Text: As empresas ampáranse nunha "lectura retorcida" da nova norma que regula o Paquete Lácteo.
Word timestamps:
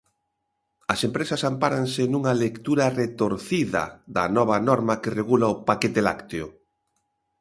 As 0.93 0.99
empresas 1.07 1.41
ampáranse 1.51 2.03
nunha 2.07 2.33
"lectura 2.43 2.85
retorcida" 3.01 3.83
da 4.15 4.23
nova 4.37 4.57
norma 4.69 4.99
que 5.01 5.13
regula 5.19 5.53
o 5.53 5.59
Paquete 5.67 6.01
Lácteo. 6.07 6.47